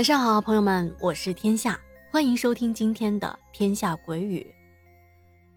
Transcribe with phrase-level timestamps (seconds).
[0.00, 1.78] 晚上好，朋友们，我是天下，
[2.10, 4.40] 欢迎收听今天的《天下鬼语》。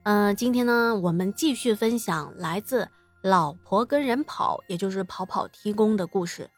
[0.04, 2.90] 嗯，今天呢，我们继续分享来自
[3.22, 6.50] 老婆跟人跑，也就是跑跑提供的故事。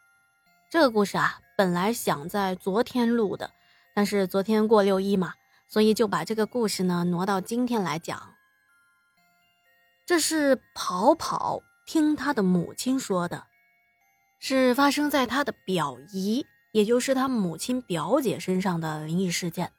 [0.68, 3.52] 这个故事啊，本来想在昨天录的，
[3.94, 5.34] 但是昨天过六一嘛，
[5.68, 8.34] 所以就把这个故事呢挪到今天来讲。
[10.04, 13.44] 这是跑跑听他的母亲说的，
[14.40, 16.44] 是发生在他的表姨。
[16.76, 19.72] 也就是他母亲表姐身上的灵异事件，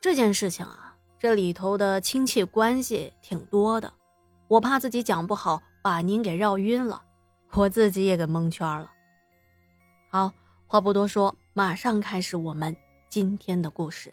[0.00, 3.92] 这件事情啊，这里头的亲戚关系挺多的，
[4.48, 7.00] 我怕自己讲不好，把您给绕晕了，
[7.52, 8.90] 我自己也给蒙圈了。
[10.10, 10.32] 好，
[10.66, 12.76] 话不多说，马上开始我们
[13.08, 14.12] 今天的故事。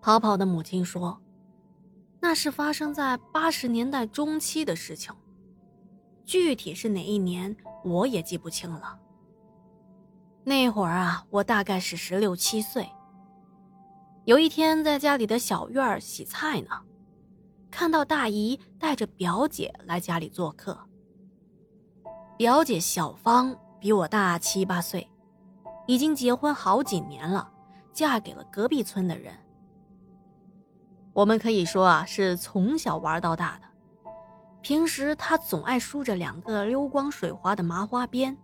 [0.00, 1.20] 跑跑的母亲说，
[2.20, 5.12] 那是发生在八十年代中期的事情，
[6.28, 7.56] 具体是哪一年？
[7.82, 8.98] 我也记不清了。
[10.44, 12.86] 那会儿啊，我大概是十六七岁。
[14.26, 16.68] 有一天在家里的小院洗菜呢，
[17.70, 20.78] 看到大姨带着表姐来家里做客。
[22.36, 25.08] 表姐小芳比我大七八岁，
[25.86, 27.50] 已经结婚好几年了，
[27.90, 29.34] 嫁给了隔壁村的人。
[31.14, 33.67] 我们可以说啊，是从小玩到大的。
[34.60, 38.36] 平时他总爱梳着两个溜光水滑的麻花辫，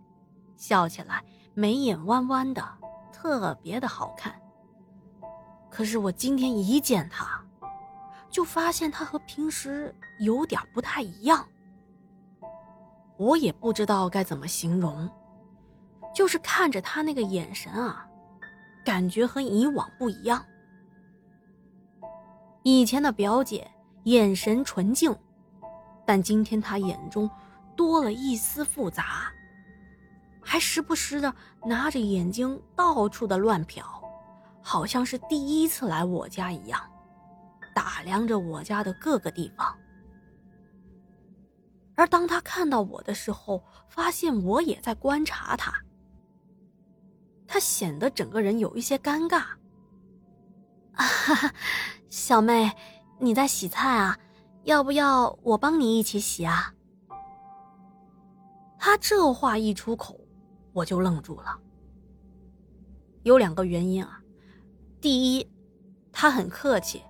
[0.55, 2.63] 笑起来眉眼弯弯的，
[3.11, 4.33] 特别的好看。
[5.69, 7.43] 可是我今天一见他，
[8.29, 11.45] 就发现他和平时有点不太一样。
[13.17, 15.09] 我也不知道该怎么形容，
[16.13, 18.07] 就是看着他那个眼神啊，
[18.83, 20.43] 感觉和以往不一样。
[22.63, 23.69] 以前的表姐
[24.05, 25.15] 眼神纯净。
[26.05, 27.29] 但今天他眼中
[27.75, 29.31] 多了一丝复杂，
[30.41, 31.33] 还时不时的
[31.65, 33.81] 拿着眼睛到处的乱瞟，
[34.61, 36.79] 好像是第一次来我家一样，
[37.73, 39.75] 打量着我家的各个地方。
[41.95, 45.73] 而当他看到我的时候，发现我也在观察他，
[47.47, 49.43] 他显得整个人有一些尴尬。
[50.95, 51.05] 啊，
[52.09, 52.71] 小妹，
[53.19, 54.17] 你在洗菜啊？
[54.65, 56.73] 要不要我帮你一起洗啊？
[58.79, 60.19] 他这话一出口，
[60.73, 61.55] 我就愣住了。
[63.21, 64.19] 有两个原因啊，
[64.99, 65.47] 第一，
[66.11, 67.03] 他很客气，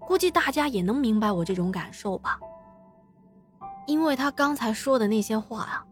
[0.00, 2.38] 估计大家也能明白我这种感受吧。
[3.86, 5.86] 因为他刚才说的那些话啊，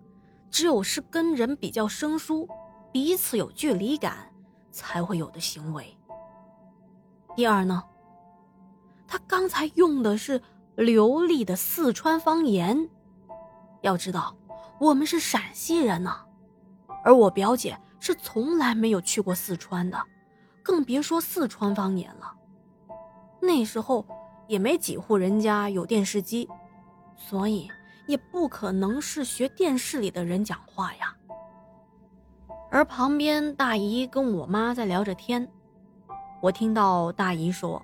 [0.51, 2.47] 只有是跟人比较生疏、
[2.93, 4.31] 彼此有距离感
[4.71, 5.97] 才会有的行为。
[7.35, 7.83] 第二呢，
[9.07, 10.39] 他刚才用的是。
[10.77, 12.89] 流利的四川方言，
[13.83, 14.37] 要知道
[14.81, 16.13] 我们是陕西人呢，
[17.05, 19.99] 而我表姐是从来没有去过四川的，
[20.63, 22.35] 更别说四川方言了。
[23.41, 24.05] 那时候
[24.49, 26.49] 也没几户人家有电视机，
[27.17, 27.71] 所以
[28.07, 31.15] 也不可能是学电视里的人讲话呀。
[32.71, 35.49] 而旁边大姨跟我妈在聊着天，
[36.43, 37.81] 我听到大姨说。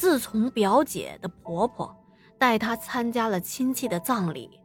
[0.00, 1.94] 自从表姐的婆婆
[2.38, 4.58] 带她参加了亲戚的葬礼，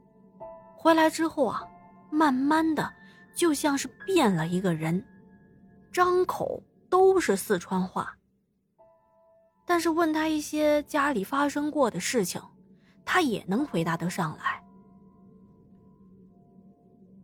[0.77, 1.61] 回来之后啊，
[2.09, 2.89] 慢慢的
[3.35, 5.05] 就像是变了一个人，
[5.91, 8.15] 张口都是四川话。
[9.65, 12.41] 但是问他一些家里发生过的事情，
[13.03, 14.63] 他也能回答得上来。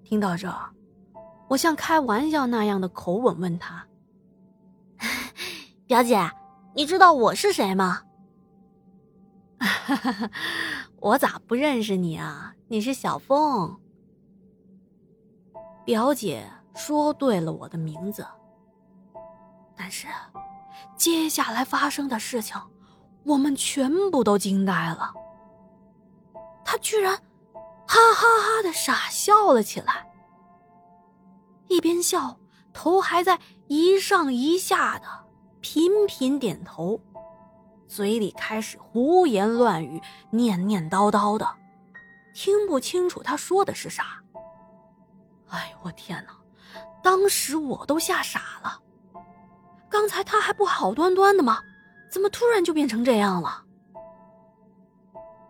[0.03, 0.53] 听到这，
[1.47, 3.87] 我像开玩笑那样的口吻问他
[5.87, 6.29] ：“表姐。”
[6.73, 8.03] 你知道我是谁吗？
[10.97, 12.55] 我咋不认识你啊？
[12.67, 13.77] 你是小凤。
[15.83, 18.25] 表姐说对了我的名字，
[19.75, 20.07] 但是
[20.95, 22.59] 接下来发生的事情，
[23.25, 25.13] 我们全部都惊呆了。
[26.63, 27.13] 她居然
[27.85, 30.07] 哈哈哈的傻笑了起来，
[31.67, 32.39] 一边笑，
[32.71, 35.05] 头还在一上一下的。
[35.61, 36.99] 频频点头，
[37.87, 41.47] 嘴里开始胡言乱语，念念叨叨的，
[42.33, 44.21] 听不清楚他说的是啥。
[45.49, 46.35] 哎，我天哪！
[47.03, 48.81] 当时我都吓傻了。
[49.87, 51.59] 刚才他还不好端端的吗？
[52.11, 53.63] 怎么突然就变成这样了？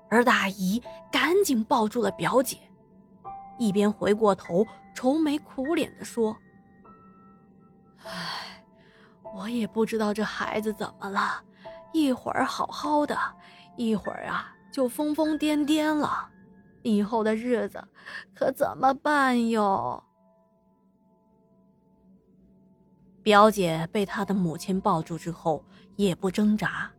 [0.09, 2.57] 而大姨赶紧抱住了表姐，
[3.57, 6.35] 一边回过头愁眉苦脸的说
[8.03, 8.11] ：“唉。”
[9.33, 11.43] 我也不知道这孩子怎么了，
[11.93, 13.17] 一会儿好好的，
[13.75, 16.29] 一会儿啊就疯疯癫癫了，
[16.83, 17.83] 以后的日子
[18.33, 20.03] 可怎么办哟？
[23.23, 25.63] 表姐被她的母亲抱住之后，
[25.95, 26.91] 也不挣扎，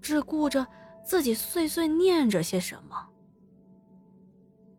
[0.00, 0.66] 只顾着
[1.02, 3.08] 自己碎碎念着些什么。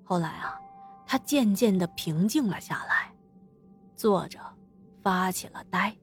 [0.04, 0.57] 后来啊，
[1.06, 3.12] 她渐渐的平静了下来，
[3.95, 4.39] 坐着，
[5.07, 5.95] 发起了呆，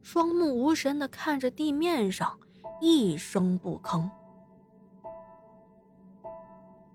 [0.00, 2.38] 双目无神的看着地面上，
[2.80, 4.08] 一声不吭。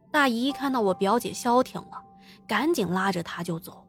[0.09, 2.03] 大姨看到我表姐消停了，
[2.47, 3.85] 赶紧拉着她就走。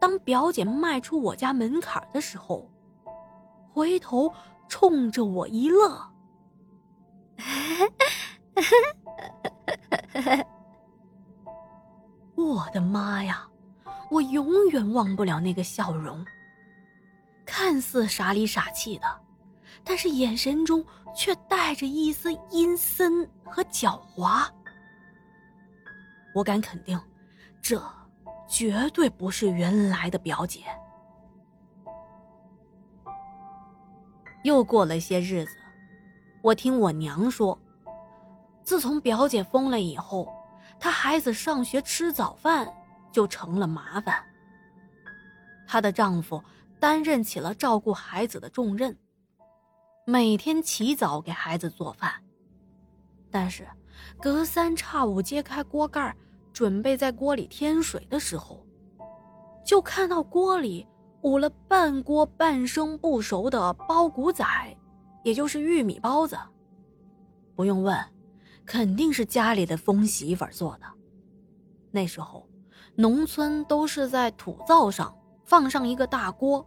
[0.00, 2.68] 当表姐迈出我家门槛的时候，
[3.72, 4.34] 回头
[4.68, 6.10] 冲着我一乐。
[12.34, 13.46] 我的妈呀！
[14.10, 16.24] 我永远忘不了那个笑容，
[17.46, 19.20] 看似傻里傻气的。
[19.82, 20.84] 但是眼神中
[21.14, 24.46] 却带着一丝阴森和狡猾。
[26.34, 27.00] 我敢肯定，
[27.62, 27.82] 这
[28.48, 30.64] 绝对不是原来的表姐。
[34.42, 35.56] 又过了些日子，
[36.42, 37.58] 我听我娘说，
[38.62, 40.28] 自从表姐疯了以后，
[40.78, 42.70] 她孩子上学吃早饭
[43.12, 44.22] 就成了麻烦。
[45.66, 46.42] 她的丈夫
[46.78, 48.96] 担任起了照顾孩子的重任。
[50.06, 52.12] 每天起早给孩子做饭，
[53.30, 53.68] 但是
[54.20, 56.16] 隔三差五揭开锅盖，
[56.52, 58.66] 准备在锅里添水的时候，
[59.64, 60.84] 就看到锅里
[61.22, 64.44] 捂了半锅半生不熟的包谷仔，
[65.22, 66.36] 也就是玉米包子。
[67.54, 67.96] 不用问，
[68.64, 70.86] 肯定是家里的疯媳妇做的。
[71.92, 72.48] 那时候，
[72.96, 75.14] 农村都是在土灶上
[75.44, 76.66] 放上一个大锅。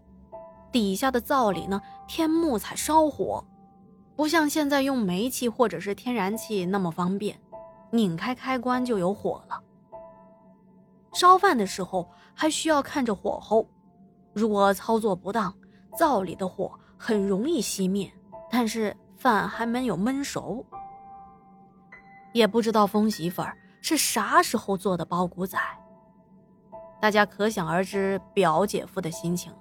[0.72, 3.46] 底下的灶里呢，添木材烧火，
[4.16, 7.40] 不像现在用煤气或者是天然气那么方便，
[7.92, 9.62] 拧开开关就有火了。
[11.14, 13.68] 烧饭的时候还需要看着火候，
[14.34, 15.54] 如果操作不当，
[15.96, 18.12] 灶里的火很容易熄灭，
[18.50, 20.66] 但是饭还没有焖熟。
[22.34, 25.60] 也不知道疯媳妇儿是啥时候做的包谷仔，
[27.04, 29.54] 大家可想而知表姐夫的心情。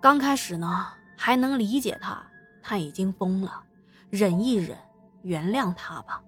[0.00, 0.86] 刚开始呢，
[1.18, 2.24] 还能理解他，
[2.62, 3.60] 他已经疯了，
[4.08, 4.78] 忍一忍，
[5.22, 6.22] 原谅他吧。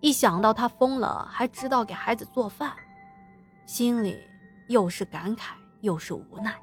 [0.00, 2.76] 一想到他疯了还知道给孩子做饭，
[3.64, 4.20] 心里
[4.68, 6.54] 又是感慨又是无奈。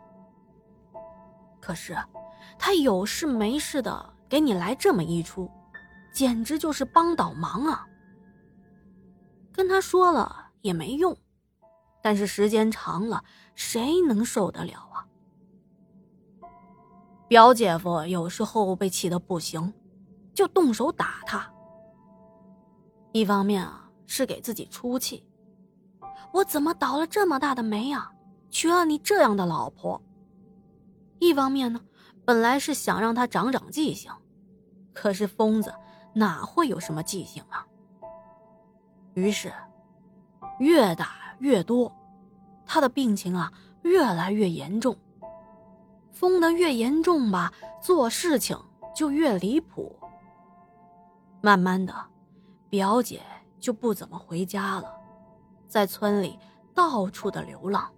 [1.59, 1.97] 可是，
[2.59, 5.49] 他有事没事的给你来这么一出，
[6.13, 7.87] 简直就是帮倒忙啊！
[9.51, 11.17] 跟他说了也没用，
[12.05, 13.23] 但是时间长了，
[13.55, 15.07] 谁能受得了啊？
[17.27, 19.73] 表姐夫有时候被气得不行，
[20.31, 21.51] 就动手打他。
[23.11, 25.25] 一方面啊是给自己出气，
[26.31, 28.11] 我怎么倒了这么大的霉啊，
[28.51, 29.99] 娶了你这样的老婆。
[31.17, 31.81] 一方面呢，
[32.23, 34.11] 本来是想让他长长记性，
[34.93, 35.73] 可是疯子
[36.13, 37.65] 哪会有什么记性啊？
[39.15, 39.51] 于是，
[40.59, 41.91] 越打越多，
[42.65, 43.51] 他的病情啊
[43.83, 44.95] 越来越严重。
[46.11, 48.57] 疯得越严重吧，做事情
[48.95, 49.95] 就越离谱。
[51.41, 51.93] 慢慢的，
[52.69, 53.21] 表姐
[53.59, 54.91] 就不怎么回家了，
[55.67, 56.39] 在村里
[56.73, 57.91] 到处的流浪。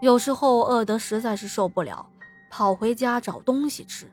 [0.00, 2.06] 有时候饿得实在是受不了，
[2.50, 4.12] 跑回家找东西吃。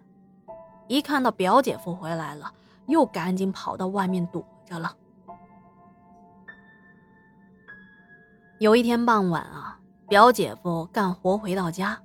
[0.88, 2.54] 一看到表姐夫回来了，
[2.86, 4.96] 又赶紧跑到外面躲着了。
[8.62, 12.00] 有一天傍晚啊，表姐夫干活回到家。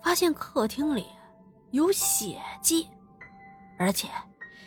[0.00, 1.08] 发现客厅里
[1.72, 2.88] 有血迹，
[3.76, 4.06] 而且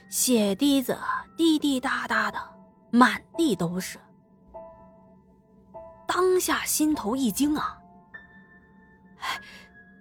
[0.09, 0.97] 血滴子
[1.37, 2.37] 滴滴答答的
[2.91, 3.97] 满地都是。
[6.05, 7.77] 当下心头一惊啊！
[9.19, 9.41] 哎，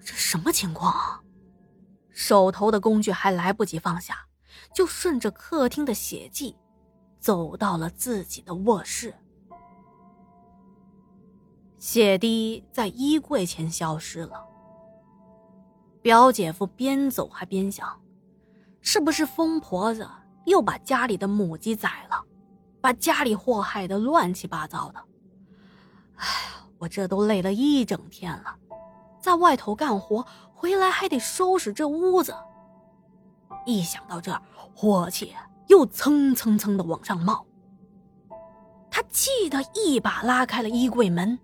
[0.05, 1.21] 这什么情况啊？
[2.11, 4.27] 手头的工具还来不及放下，
[4.75, 6.57] 就顺着客厅的血迹
[7.21, 9.15] 走到了自己的卧室。
[11.79, 14.45] 血滴在衣柜前消失了。
[16.03, 18.01] 表姐夫边走还边想，
[18.81, 20.09] 是不是疯婆子
[20.45, 22.25] 又把家里的母鸡宰了，
[22.81, 25.05] 把家里祸害的乱七八糟的？
[26.17, 26.27] 哎，
[26.79, 28.57] 我这都累了一整天了，
[29.21, 32.35] 在外头干活，回来还得收拾这屋子。
[33.65, 34.41] 一想到这儿，
[34.75, 35.35] 火气
[35.67, 37.45] 又蹭蹭蹭的往上冒。
[38.89, 41.37] 他气得一把拉开了衣柜门，